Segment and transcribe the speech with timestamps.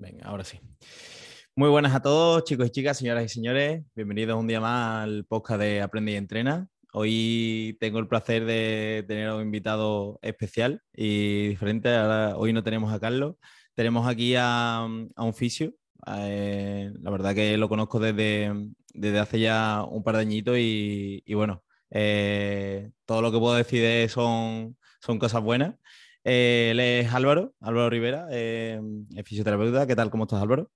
[0.00, 0.58] Venga, ahora sí.
[1.54, 3.84] Muy buenas a todos, chicos y chicas, señoras y señores.
[3.94, 6.68] Bienvenidos un día más al podcast de Aprende y Entrena.
[6.94, 11.90] Hoy tengo el placer de tener un invitado especial y diferente.
[12.34, 13.36] hoy no tenemos a Carlos,
[13.74, 15.74] tenemos aquí a, un fisio.
[16.06, 18.54] Eh, la verdad que lo conozco desde,
[18.94, 24.08] desde hace ya un par de añitos y, bueno, eh, todo lo que puedo decir
[24.08, 25.74] son, son cosas buenas.
[26.24, 28.80] Eh, él es Álvaro, Álvaro Rivera, eh,
[29.24, 29.86] fisioterapeuta.
[29.86, 30.10] ¿Qué tal?
[30.10, 30.70] ¿Cómo estás, Álvaro?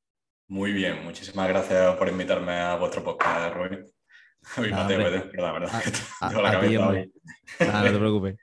[0.48, 3.84] Muy bien, muchísimas gracias por invitarme a vuestro podcast, Rubén.
[4.58, 5.82] Uy, verdad, la cabeza
[7.60, 8.36] no te preocupes.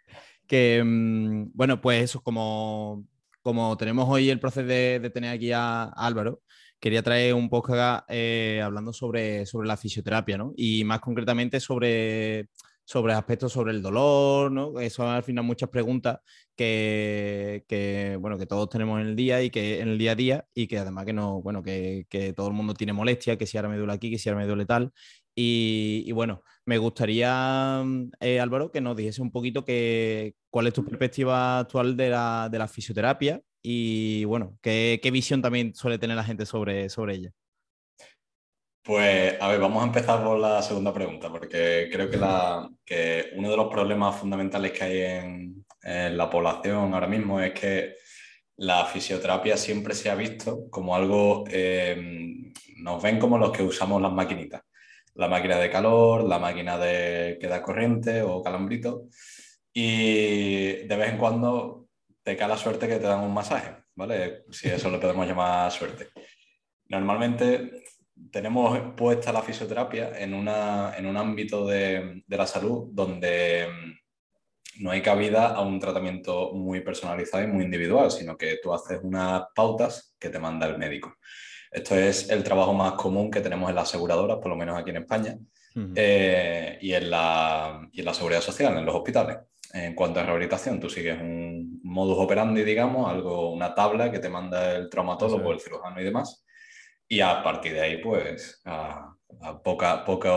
[0.47, 3.05] Que, mm, bueno, pues eso, como,
[3.41, 6.41] como tenemos hoy el proceso de, tener aquí a, Álvaro,
[6.79, 10.53] quería traer un podcast eh, hablando sobre, sobre la fisioterapia, ¿no?
[10.55, 12.49] Y más concretamente sobre
[12.91, 14.77] sobre aspectos sobre el dolor, ¿no?
[14.81, 16.19] Eso al final muchas preguntas
[16.57, 20.45] que, bueno, que todos tenemos en el día y que en el día a día
[20.53, 22.05] y que además que no, bueno, que,
[22.35, 24.47] todo el mundo tiene molestia, que si ahora me duele aquí, que si ahora me
[24.47, 24.91] duele tal.
[25.33, 27.81] Y, bueno, me gustaría,
[28.19, 32.49] eh, Álvaro, que nos dijese un poquito que, cuál es tu perspectiva actual de la,
[32.51, 37.15] de la fisioterapia y bueno, qué, qué, visión también suele tener la gente sobre, sobre
[37.15, 37.31] ella.
[38.91, 43.31] Pues, a ver, vamos a empezar por la segunda pregunta, porque creo que, la, que
[43.37, 45.65] uno de los problemas fundamentales que hay en,
[46.17, 47.95] la población ahora mismo es que
[48.57, 54.01] la fisioterapia siempre se ha visto como algo, eh, nos ven como los que usamos
[54.01, 54.61] las maquinitas,
[55.13, 59.07] la máquina de calor, la máquina de que da corriente o calambrito,
[59.71, 61.87] y de vez en cuando
[62.23, 64.43] te cae la suerte que te dan un masaje, ¿vale?
[64.51, 66.09] Si eso lo podemos llamar suerte.
[66.89, 67.81] Normalmente
[68.31, 74.83] tenemos puesta la fisioterapia en, una, en un ámbito de, de, la salud donde mm,
[74.83, 78.99] no hay cabida a un tratamiento muy personalizado y muy individual, sino que tú haces
[79.03, 81.15] unas pautas que te manda el médico.
[81.71, 84.89] Esto es el trabajo más común que tenemos en las aseguradoras, por lo menos aquí
[84.89, 85.37] en España,
[85.95, 89.37] eh, y, en la, y en la seguridad social, en los hospitales.
[89.73, 94.27] En cuanto a rehabilitación, tú sigues un modus operandi, digamos, algo, una tabla que te
[94.27, 96.43] manda el traumatólogo, el cirujano y demás
[97.11, 99.13] y a partir de ahí, pues, a,
[99.65, 100.29] poca, poca,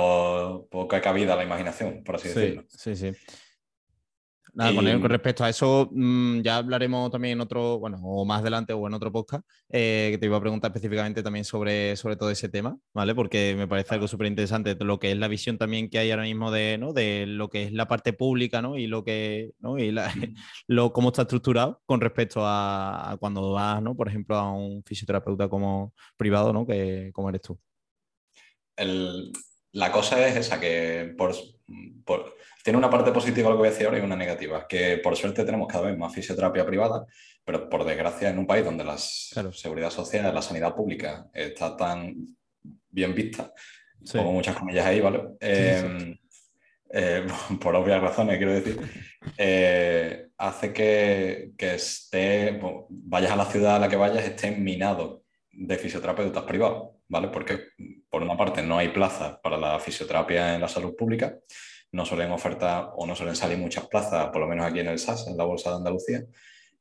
[0.69, 2.65] poca cabida a la imaginación, por así decirlo.
[2.69, 3.13] Sí, sí.
[4.55, 8.73] Nada, con, respecto a eso, mm, ya hablaremos también en otro, bueno, o más adelante
[8.73, 12.31] o en otro podcast, eh, que te iba a preguntar específicamente también sobre, sobre todo
[12.31, 13.17] ese tema, ¿vale?
[13.17, 16.23] Porque me parece algo súper interesante, lo que es la visión también que hay ahora
[16.23, 16.93] mismo de, ¿no?
[16.93, 18.79] de lo que es la parte pública, ¿no?
[18.79, 19.77] Y lo que, ¿no?
[19.77, 19.93] Y
[20.69, 23.97] lo, cómo está estructurado con respecto a, cuando vas, ¿no?
[23.97, 26.65] Por ejemplo, a un fisioterapeuta como privado, ¿no?
[26.65, 27.59] Que, como eres tú.
[29.75, 31.35] La cosa es esa, que por,
[32.05, 34.99] por tiene una parte positiva lo que voy a decir ahora y una negativa, que
[34.99, 37.05] por suerte tenemos cada vez más fisioterapia privada,
[37.45, 42.15] pero por desgracia en un país donde la seguridad social, la sanidad pública está tan
[42.89, 43.53] bien vista,
[44.13, 45.25] como muchas comillas ahí, ¿vale?
[45.41, 46.17] Em,
[46.91, 47.27] eh,
[47.61, 48.81] por obvias razones, quiero decir,
[49.37, 55.25] eh, hace que, que esté, vayas a la ciudad a la que vayas, esté minado
[55.53, 57.29] de fisioterapeutas privados, ¿vale?
[57.29, 57.69] Porque
[58.09, 61.37] por una parte no hay plazas para la fisioterapia en la salud pública
[61.95, 64.99] no suelen ofertar o no suelen salir muchas plazas, por lo menos aquí en el
[64.99, 66.25] SAS, en la Bolsa de Andalucía,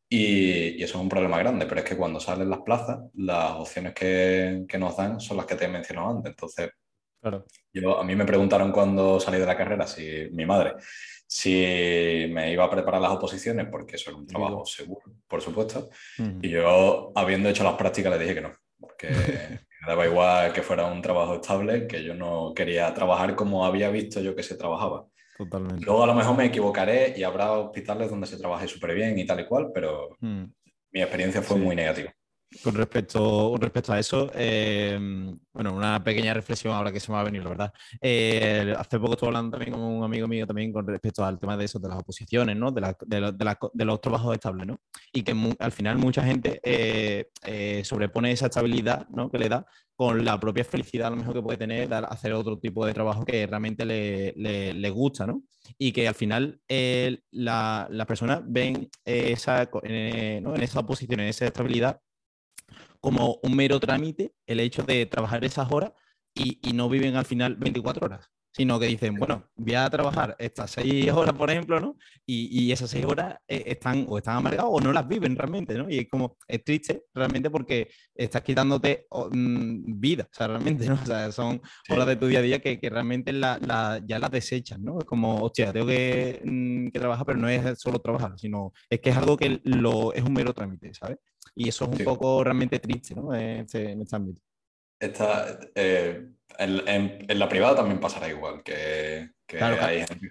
[0.10, 3.94] y, eso es un problema grande, pero es que cuando salen las plazas, las opciones
[3.94, 6.32] que, nos dan son las que te he mencionado antes.
[6.32, 6.72] Entonces,
[7.22, 7.46] claro.
[7.72, 10.74] yo, a mí me preguntaron cuando salí de la carrera, si mi madre,
[11.28, 15.90] si me iba a preparar las oposiciones, porque eso es un trabajo seguro, por supuesto,
[16.42, 19.10] y yo, habiendo hecho las prácticas, le dije que no, porque
[19.84, 23.90] me daba igual que fuera un trabajo estable, que yo no quería trabajar como había
[23.90, 25.08] visto yo que se trabajaba.
[25.38, 25.86] Totalmente.
[25.86, 29.26] Luego a lo mejor me equivocaré y habrá hospitales donde se trabaje súper bien y
[29.26, 30.44] tal y cual, pero hmm.
[30.92, 32.14] mi experiencia fue muy negativa.
[32.62, 34.98] Con respecto, a eso, eh,
[35.54, 37.74] bueno, una pequeña reflexión ahora que se me va a venir, la verdad.
[38.02, 41.58] Eh, hace poco estuve hablando también con un amigo mío también con respecto al tema
[41.58, 42.72] de eso, de las oposiciones, ¿no?
[42.72, 44.80] De, de, los trabajos estables, ¿no?
[45.12, 49.30] Y que al final mucha gente eh, sobrepone esa estabilidad, ¿no?
[49.30, 49.66] Que le da
[49.96, 53.26] con la propia felicidad a lo mejor que puede tener hacer otro tipo de trabajo
[53.26, 55.44] que realmente le, gusta, ¿no?
[55.78, 62.00] Y que al final las la personas ven esa, en esa oposición, en esa estabilidad
[63.04, 65.92] como un mero trámite el hecho de trabajar esas horas
[66.34, 68.32] y, no viven al final 24 horas.
[68.56, 71.98] sino que dicen, bueno, voy a trabajar estas seis horas, por ejemplo, ¿no?
[72.26, 75.90] Y, esas seis horas eh, están o están amargadas o no las viven realmente, ¿no?
[75.90, 80.94] Y es como, es triste realmente porque estás quitándote mm, vida, o sea, realmente, ¿no?
[81.04, 85.00] O sea, son horas de tu día a día que, realmente ya las desechas, ¿no?
[85.00, 89.10] Es como, hostia, tengo mm, que, trabajar, pero no es solo trabajar, sino es que
[89.10, 91.18] es algo que lo, es un mero trámite, ¿sabes?
[91.56, 93.34] Y eso es un poco realmente triste, ¿no?
[93.34, 94.42] En este, en este ámbito.
[95.00, 99.30] Esta, eh, en, la privada también pasará igual, que,
[99.60, 100.30] hay gente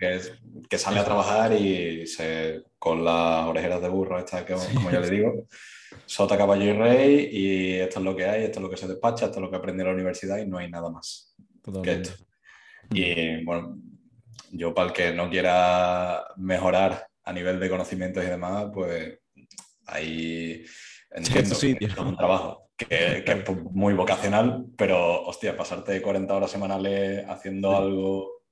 [0.69, 5.01] que, sale a trabajar y se, con las orejeras de burro, esta que, como ya
[5.01, 5.47] le digo,
[6.07, 8.89] sota, caballo y rey, y esto es lo que hay, esto es lo que se
[8.89, 11.37] despacha, esto es lo que aprende en la universidad y no hay nada más
[11.83, 12.13] que esto.
[12.91, 13.79] Y bueno,
[14.51, 19.19] yo para el que no quiera mejorar a nivel de conocimientos y demás, pues
[19.87, 20.65] ahí
[21.15, 27.25] entiendo que es un trabajo que, es muy vocacional, pero hostia, pasarte 40 horas semanales
[27.29, 28.43] haciendo algo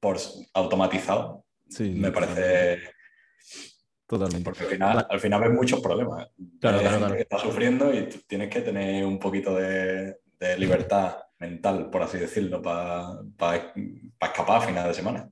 [0.00, 0.18] por
[0.54, 1.44] automatizado,
[1.78, 2.78] me parece...
[4.06, 4.44] Totalmente.
[4.44, 6.28] Porque al final, al final ves muchos problemas.
[6.60, 10.16] Claro, claro, Que está sufriendo y tienes que tener un poquito de,
[10.58, 13.20] libertad mental, por así decirlo, para
[14.20, 15.30] escapar a final de semana.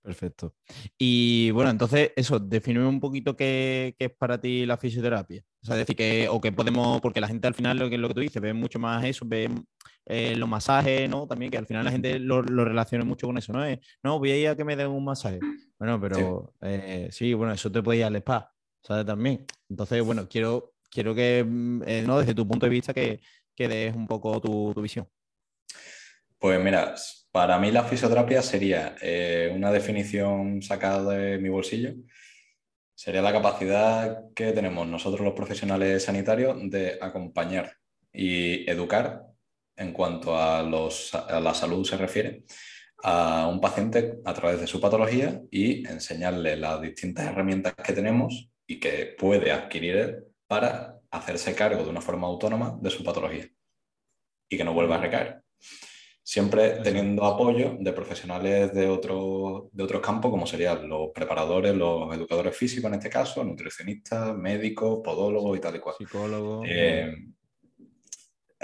[0.00, 0.54] Perfecto.
[0.96, 5.42] Y bueno, entonces, eso, define un poquito qué, es para ti la fisioterapia.
[5.62, 8.08] O sea, decir, que, o que podemos, porque la gente al final, lo que, lo
[8.08, 9.48] que tú dices, ve mucho más eso, ve
[10.06, 11.28] eh, los masajes, ¿no?
[11.28, 13.64] También que al final la gente lo, relaciona mucho con eso, ¿no?
[14.02, 15.38] no, voy a ir a que me den un masaje.
[15.78, 16.52] Bueno, pero
[17.10, 19.06] sí, eh, bueno, eso te puede ir al spa, ¿sabes?
[19.06, 19.46] También.
[19.68, 22.18] Entonces, bueno, quiero, quiero que, eh, ¿no?
[22.18, 23.20] Desde tu punto de vista, que,
[23.54, 25.08] que des un poco tu, tu visión.
[26.38, 26.96] Pues mira,
[27.30, 28.96] para mí la fisioterapia sería
[29.54, 31.94] una definición sacada de mi bolsillo.
[33.02, 37.78] Sería la capacidad que tenemos nosotros los profesionales sanitarios de acompañar
[38.12, 39.24] y educar
[39.74, 42.44] en cuanto a, la salud se refiere
[43.02, 48.48] a un paciente a través de su patología y enseñarle las distintas herramientas que tenemos
[48.68, 53.48] y que puede adquirir para hacerse cargo de una forma autónoma de su patología
[54.48, 55.42] y que no vuelva a recaer
[56.22, 62.14] siempre teniendo apoyo de profesionales de, otro, de otros campos, como serían los preparadores, los
[62.14, 65.96] educadores físicos en este caso, nutricionistas, médicos, podólogos y tal y cual.
[65.98, 66.66] Psicólogos.
[66.68, 67.12] Eh,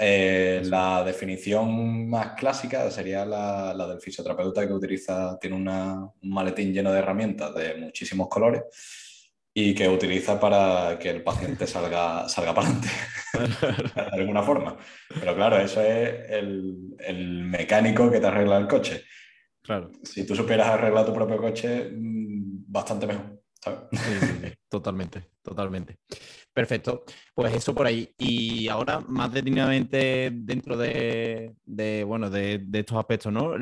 [0.01, 6.73] eh, la definición más clásica sería la, la, del fisioterapeuta que utiliza, tiene un maletín
[6.73, 8.63] lleno de herramientas de muchísimos colores
[9.53, 12.89] y que utiliza para que el paciente salga, salga para adelante,
[13.95, 14.77] de alguna forma.
[15.19, 19.03] Pero claro, eso es el, el, mecánico que te arregla el coche.
[19.61, 19.91] Claro.
[20.03, 23.38] Si tú supieras arreglar tu propio coche, mm, bastante mejor.
[24.69, 25.97] totalmente, totalmente.
[26.53, 27.03] Perfecto.
[27.33, 28.13] Pues eso por ahí.
[28.17, 31.53] Y ahora, más detenidamente dentro de,
[32.05, 33.53] bueno, de, estos aspectos, ¿no?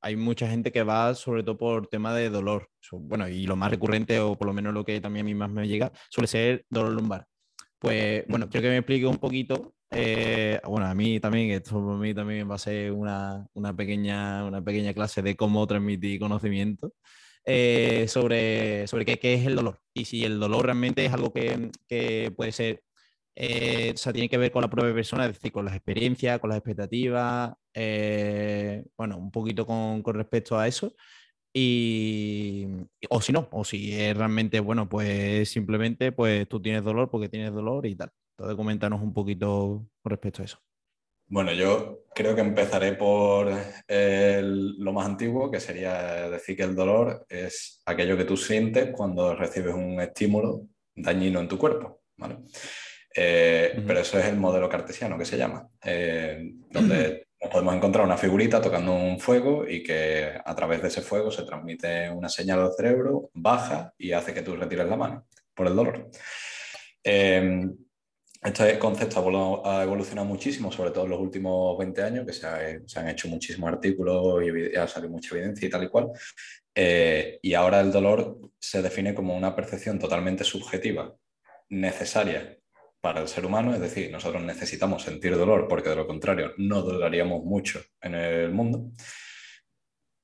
[0.00, 2.68] Hay mucha gente que va sobre todo por tema de dolor.
[2.92, 5.50] Bueno, y lo más recurrente, o por lo menos lo que también a mí más
[5.50, 7.26] me llega, suele ser dolor lumbar.
[7.78, 9.74] Pues bueno, quiero que me explique un poquito.
[9.90, 14.44] Eh, bueno, a mí también, esto a mí también va a ser una, una, pequeña,
[14.44, 16.92] una pequeña clase de cómo transmitir conocimiento.
[17.52, 21.32] Eh, sobre, sobre qué, qué, es el dolor y si el dolor realmente es algo
[21.32, 22.84] que, que puede ser,
[23.34, 26.38] eh, o sea, tiene que ver con la propia persona, es decir, con las experiencias,
[26.38, 30.94] con las expectativas, eh, bueno, un poquito con, con, respecto a eso.
[31.52, 32.66] Y,
[33.10, 37.28] o si no, o si es realmente, bueno, pues simplemente pues tú tienes dolor porque
[37.28, 38.12] tienes dolor y tal.
[38.36, 40.58] Entonces, coméntanos un poquito con respecto a eso.
[41.30, 43.52] Bueno, yo creo que empezaré por
[43.88, 49.36] lo más antiguo, que sería decir que el dolor es aquello que tú sientes cuando
[49.36, 52.38] recibes un estímulo dañino en tu cuerpo, ¿vale?
[53.14, 58.16] Eh, pero eso es el modelo cartesiano que se llama, eh, donde podemos encontrar una
[58.16, 62.58] figurita tocando un fuego y que a través de ese fuego se transmite una señal
[62.58, 66.10] al cerebro, baja y hace que tú retires la mano por el dolor.
[67.04, 67.68] Eh,
[68.42, 72.46] este concepto ha evolucionado muchísimo, sobre todo en los últimos 20 años, que se,
[72.98, 76.08] han hecho muchísimos artículos y ha salido mucha evidencia y tal y cual.
[76.74, 81.14] Eh, y ahora el dolor se define como una percepción totalmente subjetiva,
[81.68, 82.56] necesaria
[83.00, 86.82] para el ser humano, es decir, nosotros necesitamos sentir dolor porque de lo contrario no
[86.82, 88.90] duraríamos mucho en el mundo.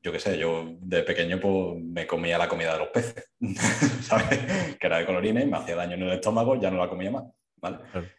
[0.03, 3.29] Yo qué sé, yo de pequeño pues, me comía la comida de los peces,
[4.03, 4.77] ¿sabes?
[4.79, 7.25] Que era de colorina me hacía daño en el estómago, ya no la comía más.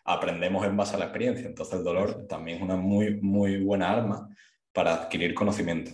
[0.03, 3.91] Aprendemos en base a la experiencia, entonces el dolor también es una muy, muy buena
[3.91, 4.29] arma
[4.72, 5.91] para adquirir conocimiento.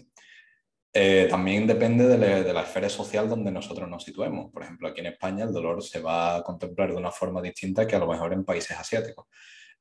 [0.96, 4.52] Eh, también depende de, la esfera social donde nosotros nos situemos.
[4.52, 7.88] Por ejemplo, aquí en España el dolor se va a contemplar de una forma distinta
[7.88, 9.26] que a lo mejor en países asiáticos.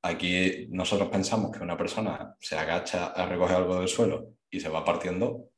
[0.00, 4.70] Aquí nosotros pensamos que una persona se agacha a recoger algo del suelo y se
[4.70, 5.50] va partiendo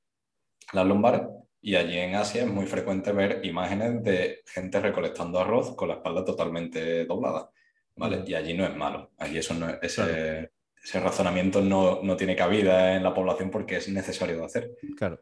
[0.73, 1.23] las lumbares.
[1.63, 5.95] Y allí en Asia es muy frecuente ver imágenes de gente recolectando arroz con la
[5.95, 7.51] espalda totalmente doblada.
[7.97, 8.25] ¿Vale?
[8.27, 9.11] Y allí no es malo.
[9.19, 10.51] Allí eso no es, ese,
[10.83, 14.71] ese razonamiento no, no, tiene cabida en la población porque es necesario de hacer.
[14.97, 15.19] Claro.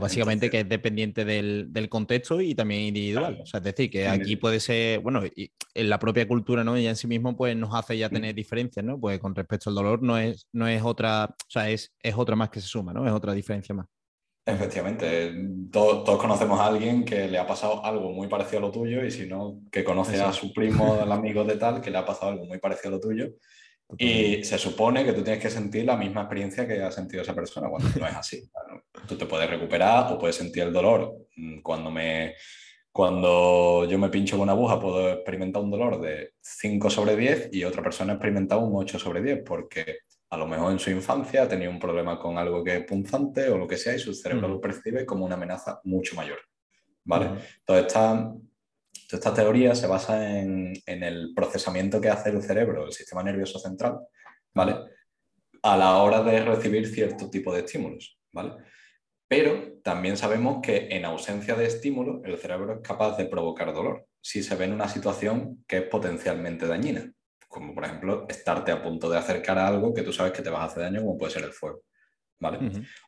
[0.00, 3.38] básicamente que es dependiente del, del, contexto y también individual.
[3.42, 6.76] O sea, es decir, que aquí puede ser, bueno, y en la propia cultura, ¿no?
[6.76, 8.98] Ya en sí mismo, pues nos hace ya tener diferencias, ¿no?
[8.98, 12.34] Pues con respecto al dolor no es, no es otra, o sea, es, es otra
[12.34, 13.06] más que se suma, ¿no?
[13.06, 13.86] Es otra diferencia más.
[14.48, 15.34] Efectivamente,
[15.72, 19.04] todos, todos, conocemos a alguien que le ha pasado algo muy parecido a lo tuyo
[19.04, 22.06] y si no, que conoce a su primo, al amigo de tal, que le ha
[22.06, 23.32] pasado algo muy parecido a lo tuyo
[23.98, 27.34] y se supone que tú tienes que sentir la misma experiencia que ha sentido esa
[27.34, 28.50] persona cuando no es así.
[29.06, 31.14] Tú te puedes recuperar o puedes sentir el dolor.
[31.36, 32.34] Mm, cuando, me,
[32.90, 37.50] cuando yo me pincho con una aguja puedo experimentar un dolor de 5 sobre 10
[37.52, 39.98] y otra persona ha experimentado un 8 sobre 10 porque
[40.36, 43.48] a lo mejor en su infancia ha tenido un problema con algo que es punzante
[43.48, 46.38] o lo que sea y su cerebro lo percibe como una amenaza mucho mayor.
[47.04, 47.26] ¿Vale?
[47.60, 48.32] Entonces está
[49.14, 54.00] esta teoría se basa en, el procesamiento que hace el cerebro, el sistema nervioso central,
[54.54, 54.76] ¿vale?
[55.62, 58.54] A la hora de recibir cierto tipo de estímulos, ¿vale?
[59.28, 64.06] Pero también sabemos que en ausencia de estímulo, el cerebro es capaz de provocar dolor
[64.20, 67.12] si se ve en una situación que es potencialmente dañina,
[67.56, 70.50] como por ejemplo estarte a punto de acercar a algo que tú sabes que te
[70.50, 71.82] vas a hacer daño, como puede ser el fuego.
[72.38, 72.58] ¿vale?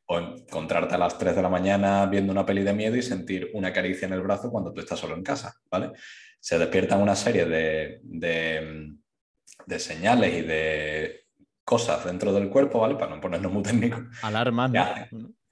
[0.06, 3.50] O encontrarte a las 3 de la mañana viendo una peli de miedo y sentir
[3.52, 5.92] una caricia en el brazo cuando tú estás solo en casa, ¿vale?
[6.40, 11.26] Se despiertan una serie de, de, señales y de
[11.62, 12.94] cosas dentro del cuerpo, ¿vale?
[12.94, 14.00] Para no ponernos muy técnicos.
[14.22, 14.72] Alarmas,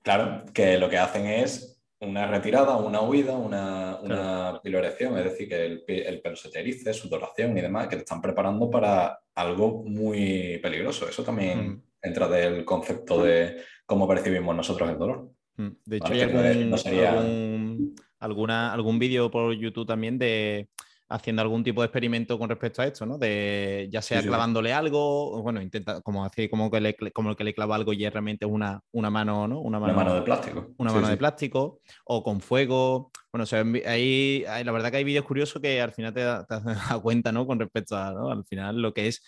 [0.02, 5.48] Claro, que lo que hacen es una retirada, una huida, una, una pilorección, es decir,
[5.48, 9.18] que el, el, pelo se te erice, sudoración y demás, que te están preparando para
[9.34, 11.08] algo muy peligroso.
[11.08, 15.30] Eso también entra del concepto de cómo percibimos nosotros el dolor.
[15.56, 20.68] Mm, de hecho, hay algún, alguna, algún vídeo por YouTube también de
[21.08, 23.18] haciendo algún tipo de experimento con respecto a esto, ¿no?
[23.18, 27.44] De ya sea clavándole algo, bueno, intenta como hace como que le, como el que
[27.44, 29.60] le clava algo y es realmente una, una mano, ¿no?
[29.60, 30.74] Una mano, de plástico.
[30.78, 33.10] Una mano de plástico o con fuego.
[33.32, 37.00] Bueno, o sea, ahí, la verdad que hay vídeos curiosos que al final te, das
[37.02, 37.46] cuenta, ¿no?
[37.46, 38.30] Con respecto a, ¿no?
[38.30, 39.22] Al final lo que es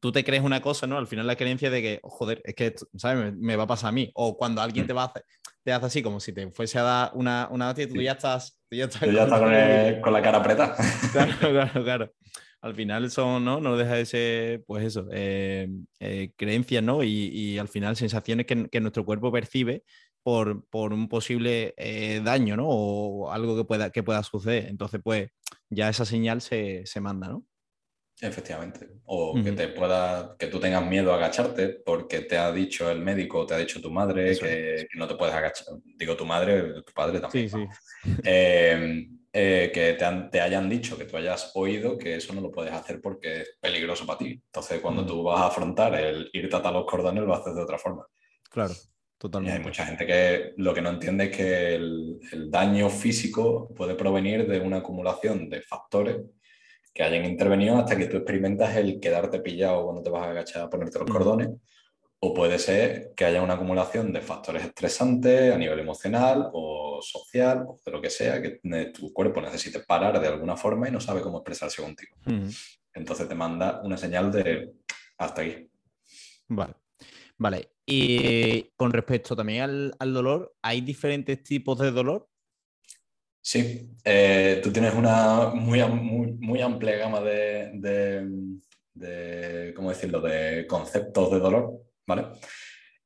[0.00, 0.98] tú te crees una cosa, ¿no?
[0.98, 3.34] Al final la creencia de que, joder, es que, ¿sabes?
[3.36, 4.10] Me, va a pasar a mí.
[4.14, 4.88] O cuando alguien mm.
[4.88, 5.24] te va a hacer,
[5.66, 8.56] te hace así como si te fuese a dar una, una y tú ya estás...
[8.70, 10.76] Tú ya estás, con, la cara apretada.
[11.12, 12.12] Claro, claro, claro.
[12.60, 13.60] Al final son, ¿no?
[13.60, 15.68] No deja de ser, pues eso, eh,
[15.98, 17.02] eh, creencias, ¿no?
[17.02, 19.82] Y, al final sensaciones que, nuestro cuerpo percibe
[20.22, 22.68] por, por un posible eh, daño, ¿no?
[22.68, 24.66] O algo que pueda, que pueda suceder.
[24.66, 25.30] Entonces, pues
[25.68, 27.44] ya esa señal se, se manda, ¿no?
[28.20, 28.88] Efectivamente.
[29.04, 33.00] O que te pueda, que tú tengas miedo a agacharte porque te ha dicho el
[33.00, 35.66] médico, te ha dicho tu madre que, no te puedes agachar.
[35.84, 37.50] Digo tu madre, tu padre también.
[37.50, 38.12] Sí, sí.
[38.24, 42.50] Em, eh, que te, te, hayan dicho, que tú hayas oído que eso no lo
[42.50, 44.42] puedes hacer porque es peligroso para ti.
[44.46, 47.76] Entonces, cuando tú vas a afrontar el irte a los cordones, lo haces de otra
[47.76, 48.06] forma.
[48.50, 48.72] Claro,
[49.18, 49.58] totalmente.
[49.58, 53.94] hay mucha gente que lo que no entiende es que el, el daño físico puede
[53.94, 56.16] provenir de una acumulación de factores
[56.96, 60.62] que hayan intervenido hasta que tú experimentas el quedarte pillado cuando te vas a agachar
[60.62, 61.50] a ponerte los cordones.
[62.20, 67.66] O puede ser que haya una acumulación de factores estresantes a nivel emocional o social
[67.68, 68.60] o de lo que sea, que
[68.94, 72.16] tu cuerpo necesite parar de alguna forma y no sabe cómo expresarse contigo.
[72.94, 74.72] Entonces te manda una señal de
[75.18, 75.68] hasta aquí.
[76.48, 76.72] Vale.
[77.36, 77.72] Vale.
[77.84, 82.26] Y con respecto también al, al dolor, ¿hay diferentes tipos de dolor?
[83.48, 87.70] Sí, eh, tú tienes una muy, muy, amplia gama de,
[88.92, 92.26] de, ¿cómo decirlo?, de conceptos de dolor, ¿vale?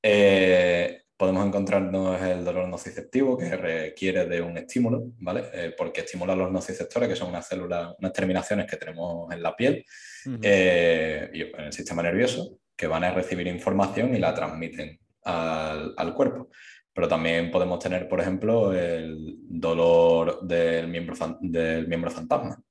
[0.03, 5.45] Eh, podemos encontrarnos el dolor nociceptivo, que requiere de un estímulo, ¿vale?
[5.53, 9.55] Eh, porque estimula los nociceptores, que son unas células, unas terminaciones que tenemos en la
[9.55, 9.85] piel
[10.25, 16.15] y en el sistema nervioso, que van a recibir información y la transmiten al, al
[16.15, 16.49] cuerpo
[16.93, 22.63] pero también podemos tener, por ejemplo, el dolor del miembro, del miembro fantasma.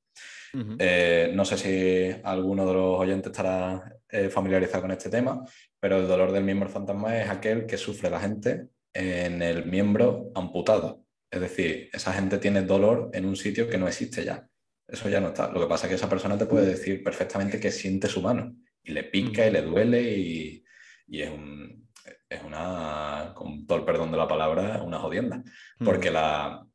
[0.80, 5.46] Eh, no sé si alguno de los oyentes estará eh, familiarizado con este tema,
[5.80, 10.32] pero el dolor del miembro fantasma es aquel que sufre la gente en el miembro
[10.36, 11.06] amputado.
[11.32, 14.48] Es decir, esa gente tiene dolor en un sitio que no existe ya.
[14.88, 15.52] Eso ya no está.
[15.52, 18.56] Lo que pasa es que esa persona te puede decir perfectamente que siente su mano
[18.84, 20.64] y le pica y le duele y
[21.12, 21.89] es un,
[22.28, 25.44] es una, con todo el perdón de la palabra, una jodienda.
[25.84, 26.66] Porque la,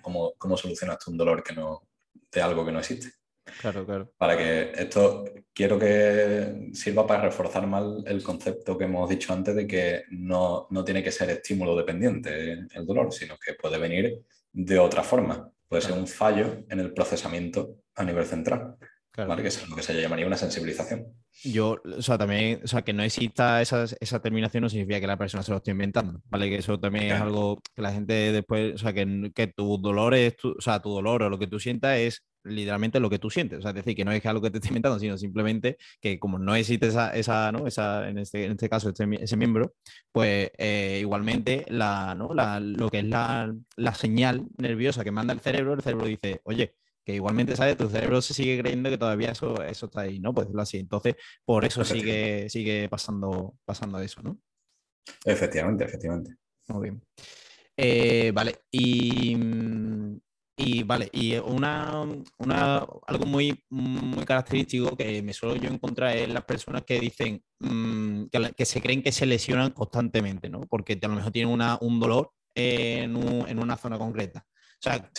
[0.00, 1.88] ¿cómo, ¿cómo solucionas tú un dolor que no,
[2.30, 3.12] de algo que no existe?
[3.60, 4.12] Claro, claro.
[4.16, 9.54] Para que esto, quiero que sirva para reforzar mal el concepto que hemos dicho antes
[9.54, 14.78] de que no, tiene que ser estímulo dependiente el dolor, sino que puede venir de
[14.78, 15.50] otra forma.
[15.68, 18.76] Puede ser un fallo en el procesamiento a nivel central.
[19.16, 19.42] ¿Vale?
[19.42, 21.06] Que es lo que se llamaría una sensibilización.
[21.44, 25.06] Yo, o sea, también, o sea, que no exista esa, esa, terminación no significa que
[25.06, 26.48] la persona se lo esté inventando, ¿vale?
[26.48, 30.14] Que eso también es algo que la gente después, o sea, que, que tu dolor
[30.14, 33.18] es, tu, o sea, tu dolor o lo que tú sientas es literalmente lo que
[33.18, 33.58] tú sientes.
[33.58, 35.78] O sea, es decir, que no es que algo que te esté inventando, sino simplemente
[36.00, 37.66] que como no existe esa, esa, ¿no?
[37.66, 39.74] esa en, este, en este caso, este, ese miembro,
[40.10, 42.34] pues eh, igualmente la, ¿no?
[42.34, 46.40] la, lo que es la, la señal nerviosa que manda el cerebro, el cerebro dice,
[46.44, 47.76] oye, que igualmente, ¿sabes?
[47.76, 50.32] Tu cerebro se sigue creyendo que todavía eso, eso está ahí, ¿no?
[50.32, 50.78] Pues decirlo así.
[50.78, 54.38] Entonces, por eso sigue, sigue pasando, pasando eso, ¿no?
[55.24, 56.36] Efectivamente, efectivamente.
[56.68, 57.02] Muy bien.
[57.76, 59.36] Eh, vale, y,
[60.56, 62.06] y, vale, y una,
[62.38, 67.42] una, algo muy, muy característico que me suelo yo encontrar es las personas que dicen
[67.60, 68.24] mm,
[68.56, 70.60] que, se creen que se lesionan constantemente, ¿no?
[70.60, 73.16] Porque a lo mejor tienen una, un dolor en,
[73.48, 74.46] en, una zona concreta.
[74.84, 75.10] O sea,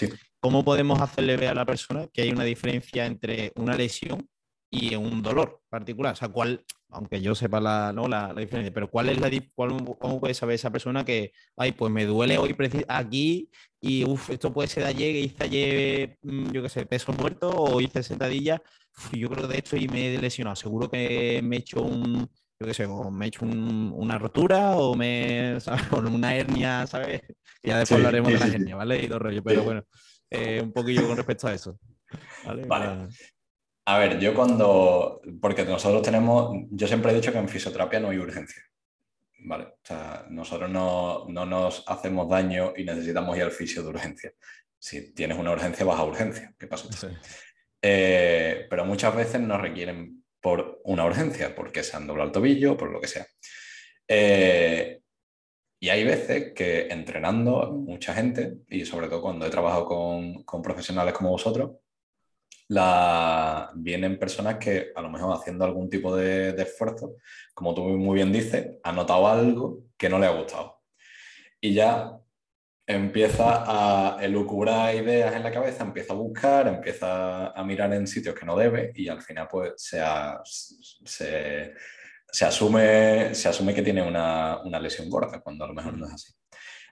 [0.41, 4.27] ¿cómo podemos hacerle ver a la persona que hay una diferencia entre una lesión
[4.69, 6.11] y un dolor particular?
[6.11, 8.09] O sea, ¿cuál, aunque yo sepa la, ¿no?
[8.09, 12.05] la, diferencia, pero cuál es la cómo puede saber esa persona que, ay, pues me
[12.05, 12.53] duele hoy
[12.89, 16.85] aquí y uff, esto puede ser de ayer, que hice ayer, mm, yo qué sé,
[16.85, 18.61] peso muerto o hice sentadilla,
[19.13, 22.29] yo creo que de hecho y me he lesionado, seguro que me he hecho un,
[22.59, 25.83] yo qué sé, o me he hecho una rotura o me, ¿sabes?
[25.89, 27.21] Con una hernia, ¿sabes?
[27.61, 29.03] Ya después hablaremos de la hernia, ¿vale?
[29.03, 29.83] Y todo rollo, pero bueno.
[30.29, 31.77] Eh, un poquillo con respecto a eso.
[32.67, 33.07] Vale.
[33.85, 38.09] A ver, yo cuando, porque nosotros tenemos, yo siempre he dicho que en fisioterapia no
[38.09, 38.63] hay urgencia.
[39.45, 44.31] Vale, o sea, nosotros no, nos hacemos daño y necesitamos ir al fisio de urgencia.
[44.79, 46.53] Si tienes una urgencia, vas a urgencia.
[46.57, 46.87] ¿Qué pasa?
[47.81, 52.75] Eh, pero muchas veces nos requieren por una urgencia, porque se han doblado el tobillo,
[52.75, 53.25] por lo que sea.
[54.05, 54.99] Eh,
[55.79, 61.13] y hay veces que entrenando mucha gente, y sobre todo cuando he trabajado con, profesionales
[61.13, 61.77] como vosotros,
[62.67, 63.71] la...
[63.75, 67.15] vienen personas que a lo mejor haciendo algún tipo de, esfuerzo,
[67.53, 70.81] como tú muy bien dices, ha notado algo que no le ha gustado.
[71.61, 72.19] Y ya
[72.85, 78.35] empieza a elucubrar ideas en la cabeza, empieza a buscar, empieza a mirar en sitios
[78.35, 80.01] que no debe y al final pues se,
[81.05, 81.73] se,
[82.33, 86.13] se asume, se asume que tiene una, lesión gorda, cuando a lo mejor no es
[86.13, 86.33] así.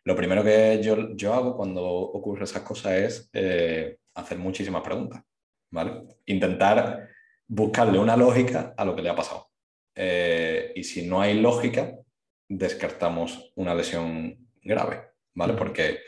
[0.03, 5.23] Lo primero que yo, yo hago cuando ocurre esas cosas es eh, hacer muchísimas preguntas,
[5.71, 6.03] ¿vale?
[6.27, 7.09] Intentar
[7.47, 9.49] buscarle una lógica a lo que le ha pasado.
[9.95, 11.95] Eh, y si no hay lógica,
[12.47, 15.53] descartamos una lesión grave, ¿vale?
[15.53, 15.99] Porque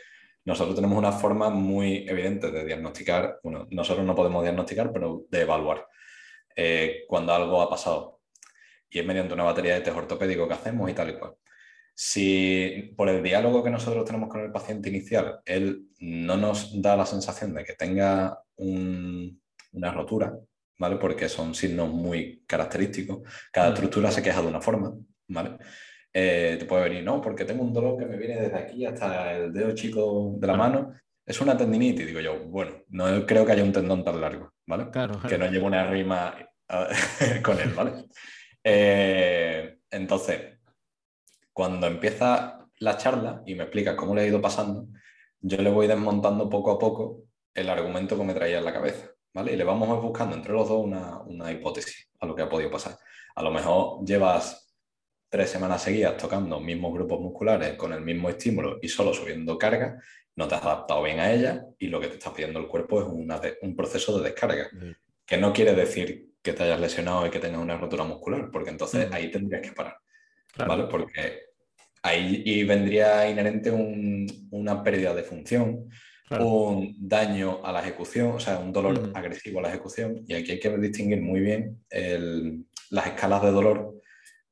[0.44, 5.40] nosotros tenemos una forma muy evidente de diagnosticar, bueno, nosotros no podemos diagnosticar, pero de
[5.40, 5.86] evaluar
[6.54, 8.14] eh, cuando algo ha pasado
[8.94, 11.34] y es mediante una batería de test ortopédico que hacemos y tal y cual.
[11.96, 16.96] Si por el diálogo que nosotros tenemos con el paciente inicial, él no nos da
[16.96, 20.36] la sensación de que tenga una rotura,
[20.78, 20.96] ¿vale?
[20.96, 23.28] Porque son signos muy característicos.
[23.52, 23.72] Cada mm.
[23.74, 24.94] estructura se queja de una forma,
[25.28, 25.58] ¿vale?
[26.16, 29.32] Eh, te puede venir, no, porque tengo un dolor que me viene desde aquí hasta
[29.32, 30.94] el dedo chico de la mano.
[31.26, 32.38] Es una tendinitis, digo yo.
[32.44, 34.90] Bueno, no creo que haya un tendón tan largo, ¿vale?
[34.90, 36.36] Claro, Que no lleve una rima
[37.42, 38.04] con él, ¿vale?
[38.62, 40.60] Eh, entonces,
[41.52, 44.86] cuando empieza la charla y me explica cómo le ha ido pasando,
[45.40, 49.10] yo le voy desmontando poco a poco el argumento que me traía en la cabeza,
[49.32, 49.52] ¿vale?
[49.52, 52.70] Y le vamos buscando entre los dos una, una hipótesis a lo que ha podido
[52.70, 52.96] pasar.
[53.34, 54.63] A lo mejor llevas
[55.34, 60.00] tres semanas seguidas tocando mismos grupos musculares con el mismo estímulo y solo subiendo carga,
[60.36, 63.00] no te has adaptado bien a ella y lo que te está pidiendo el cuerpo
[63.00, 64.70] es un proceso de descarga,
[65.26, 68.70] que no quiere decir que te hayas lesionado y que tengas una rotura muscular, porque
[68.70, 69.12] entonces mm.
[69.12, 69.96] ahí tendrías que parar,
[70.56, 70.84] ¿vale?
[70.84, 71.46] Porque
[72.02, 75.88] ahí vendría inherente una pérdida de función,
[76.30, 80.52] un daño a la ejecución, o sea, un dolor agresivo a la ejecución, y aquí
[80.52, 81.84] hay que distinguir muy bien
[82.90, 83.94] las escalas de dolor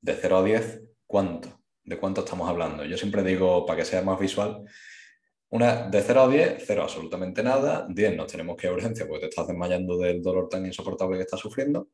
[0.02, 1.62] de 0 a 10, ¿cuánto?
[1.84, 2.84] ¿De cuánto estamos hablando?
[2.84, 4.64] Yo siempre digo, para que sea más visual,
[5.50, 9.06] una de 0 a 10, 0 absolutamente nada, 10 nos tenemos que ir a urgencia
[9.06, 11.88] porque te estás desmayando del dolor tan insoportable que estás sufriendo.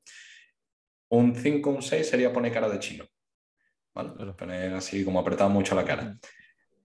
[1.10, 3.04] Un 5, un 6 sería poner cara de chino.
[3.94, 4.32] ¿Vale?
[4.34, 6.16] Poner así como apretado mucho la cara.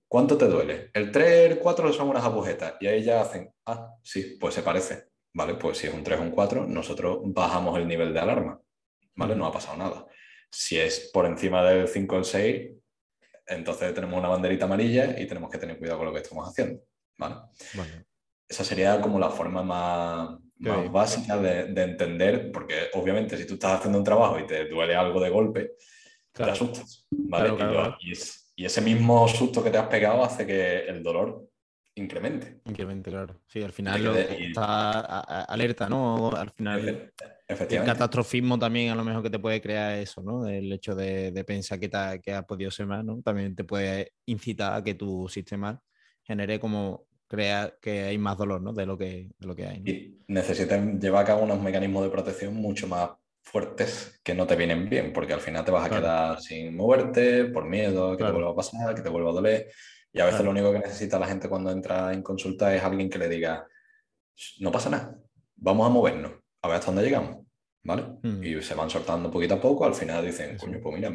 [0.08, 0.90] ¿Cuánto te duele?
[0.94, 4.64] El 3, el 4 son unas agujetas y ahí ya hacen, ah, sí, pues se
[4.64, 5.10] parece.
[5.34, 8.60] Vale, pues si es un 3 o un 4, nosotros bajamos el nivel de alarma.
[9.16, 9.36] ¿Vale?
[9.36, 10.08] No ha pasado nada.
[10.56, 12.72] Si es por encima del 5 o el 6,
[13.48, 16.80] entonces tenemos una banderita amarilla y tenemos que tener cuidado con lo que estamos haciendo.
[17.18, 17.36] ¿vale?
[18.48, 23.80] Esa sería como la forma más, más básica de, entender, porque obviamente si tú estás
[23.80, 25.72] haciendo un trabajo y te duele algo de golpe,
[26.32, 27.54] te asustas, ¿vale?
[28.02, 31.48] y, ese mismo susto que te has pegado hace que el dolor
[31.96, 32.62] incremente.
[32.66, 33.40] Incremente, claro.
[33.48, 36.30] Sí, al final está alerta, ¿no?
[36.30, 37.12] Al final
[37.60, 40.48] el catastrofismo también a lo mejor que te puede crear eso, ¿no?
[40.48, 41.90] El hecho de, pensar que,
[42.22, 43.22] que ha podido ser más, ¿no?
[43.22, 45.82] También te puede incitar a que tu sistema
[46.24, 48.74] genere como crea que hay más dolor, ¿no?
[48.74, 49.82] De lo que, de lo que hay.
[49.86, 53.10] Y necesitas llevar a cabo unos mecanismos de protección mucho más
[53.42, 57.46] fuertes que no te vienen bien, porque al final te vas a quedar sin moverte
[57.46, 59.72] por miedo, que te vuelva a pasar, que te vuelva a doler.
[60.12, 63.10] Y a veces lo único que necesita la gente cuando entra en consulta es alguien
[63.10, 63.68] que le diga,
[64.60, 65.18] no pasa nada,
[65.56, 67.43] vamos a movernos, a ver hasta dónde llegamos,
[67.84, 68.04] ¿vale?
[68.22, 68.44] Mm.
[68.44, 71.12] Y se van soltando poquito a poco, al final dicen, coño, pues mira,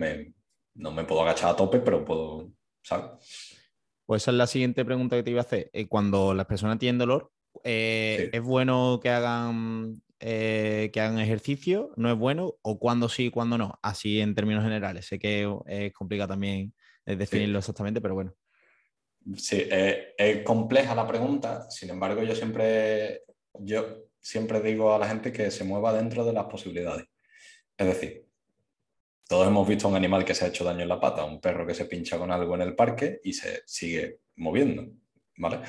[0.74, 2.52] no me puedo agachar a tope, pero puedo,
[2.82, 3.58] ¿sabes?
[4.06, 5.70] Pues esa es la siguiente pregunta que te iba a hacer.
[5.72, 7.30] Eh, cuando las personas tienen dolor,
[7.64, 11.92] eh, ¿es bueno que hagan, eh, que hagan ejercicio?
[11.96, 12.54] ¿No es bueno?
[12.62, 13.78] ¿O cuándo sí y cuándo no?
[13.82, 15.06] Así en términos generales.
[15.06, 16.72] Sé que es complicado también
[17.04, 18.34] definirlo exactamente, pero bueno.
[19.36, 21.70] Sí, es compleja la pregunta.
[21.70, 23.24] Sin embargo, yo siempre,
[23.60, 27.06] yo siempre digo a la gente que se mueva dentro de las posibilidades.
[27.76, 28.26] Es decir,
[29.28, 31.40] todos hemos visto a un animal que se ha hecho daño en la pata, un
[31.40, 34.86] perro que se pincha con algo en el parque y se sigue moviendo,
[35.36, 35.60] ¿vale?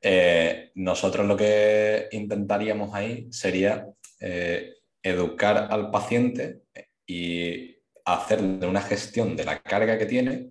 [0.00, 3.86] Eh, nosotros lo que intentaríamos ahí sería
[4.20, 6.62] eh, educar al paciente
[7.06, 10.50] y hacerle una gestión de la carga que tiene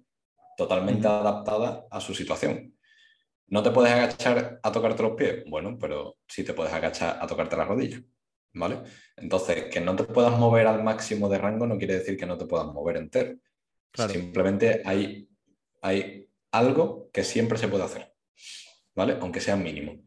[0.56, 2.73] totalmente adaptada a su situación.
[3.48, 5.44] ¿No te puedes agachar a tocarte los pies?
[5.48, 8.02] Bueno, pero sí te puedes agachar a tocarte las rodillas.
[8.54, 8.82] ¿vale?
[9.18, 12.38] Entonces, que no te puedas mover al máximo de rango no quiere decir que no
[12.38, 13.36] te puedas mover entero.
[13.94, 15.30] Simplemente hay,
[15.82, 18.14] hay algo que siempre se puede hacer,
[18.96, 19.18] ¿vale?
[19.22, 20.04] Aunque sea mínimo.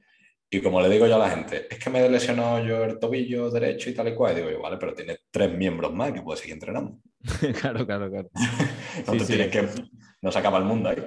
[0.48, 2.98] Y como le digo yo a la gente, es que me he lesionado yo el
[2.98, 4.32] tobillo derecho y tal y cual.
[4.32, 6.98] Y digo yo, vale, pero tienes tres miembros más que puedes seguir entrenando.
[7.60, 8.30] claro, claro, claro.
[9.06, 9.68] no tienes que.
[10.22, 11.04] No se acaba el mundo ahí.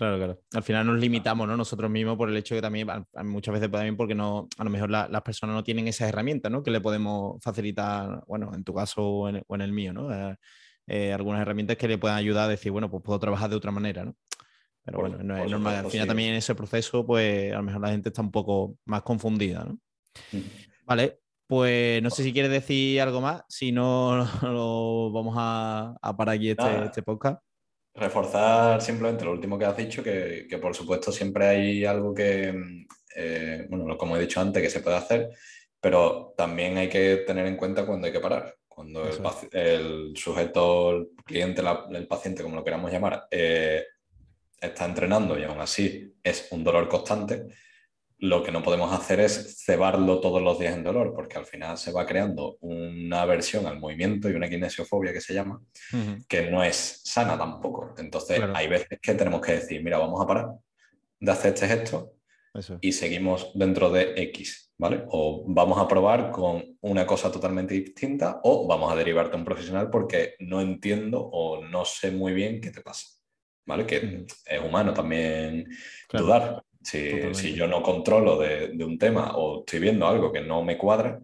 [0.00, 0.40] Claro, claro.
[0.54, 1.58] Al final nos limitamos ¿no?
[1.58, 2.88] nosotros mismos por el hecho que también
[3.22, 6.62] muchas veces también porque no, a lo mejor las personas no tienen esas herramientas ¿no?
[6.62, 10.10] que le podemos facilitar, bueno, en tu caso o en, el mío, ¿no?
[10.10, 10.36] Eh,
[10.86, 13.72] eh, algunas herramientas que le puedan ayudar a decir, bueno, pues puedo trabajar de otra
[13.72, 14.16] manera, ¿no?
[14.82, 15.84] Pero bueno, no es normal.
[15.84, 18.78] Al final también en ese proceso, pues a lo mejor la gente está un poco
[18.86, 19.78] más confundida, ¿no?
[20.86, 26.36] Vale, pues no sé si quieres decir algo más, si no, lo vamos a, parar
[26.36, 27.42] aquí este, este podcast
[27.94, 32.54] reforzar simplemente lo último que has dicho, que, por supuesto siempre hay algo que,
[33.16, 35.30] eh, bueno, como he dicho antes, que se puede hacer,
[35.80, 38.56] pero también hay que tener en cuenta cuando hay que parar.
[38.68, 39.02] Cuando
[39.52, 43.84] el, sujeto, el cliente, el paciente, como lo queramos llamar, eh,
[44.60, 47.46] está entrenando y aún así es un dolor constante,
[48.20, 51.78] lo que no podemos hacer es cebarlo todos los días en dolor, porque al final
[51.78, 55.62] se va creando una aversión al movimiento y una kinesiofobia que se llama,
[56.28, 57.94] que no es sana tampoco.
[57.96, 60.48] Entonces hay veces que tenemos que decir, mira, vamos a parar
[61.18, 62.12] de hacer este gesto
[62.80, 65.04] y seguimos dentro de X, ¿vale?
[65.08, 69.46] O vamos a probar con una cosa totalmente distinta o vamos a derivarte a un
[69.46, 73.06] profesional porque no entiendo o no sé muy bien qué te pasa,
[73.64, 73.86] ¿vale?
[73.86, 75.66] Que es humano también
[76.12, 76.62] dudar.
[76.82, 81.20] Si, yo no controlo de, un tema o estoy viendo algo que no me cuadra,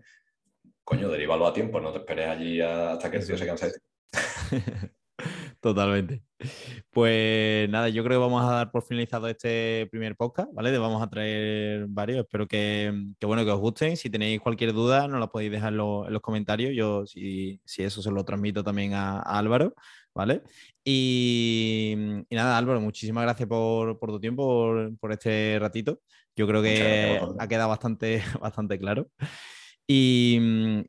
[0.84, 3.72] coño, derívalo a tiempo, no te esperes allí hasta que el tío se canse.
[5.60, 6.22] Totalmente.
[6.90, 10.76] Pues nada, yo creo que vamos a dar por finalizado este primer podcast, ¿vale?
[10.78, 12.20] Vamos a traer varios.
[12.20, 12.92] Espero que,
[13.22, 13.96] bueno, que os gusten.
[13.96, 16.72] Si tenéis cualquier duda, nos la podéis dejar en, los comentarios.
[16.74, 19.74] Yo, si, eso, se lo transmito también a Álvaro.
[20.16, 20.42] ¿Vale?
[20.82, 21.94] Y,
[22.30, 26.00] nada, Álvaro, muchísimas gracias por, tu tiempo, por, este ratito.
[26.34, 29.08] Yo creo que ha quedado bastante, bastante claro.
[29.86, 30.38] Y,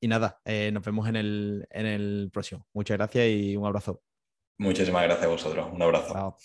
[0.01, 2.65] nada, eh, nos vemos en el, en el próximo.
[2.73, 4.01] Muchas gracias y un abrazo.
[4.59, 5.67] Muchísimas gracias a vosotros.
[5.71, 6.37] Un abrazo.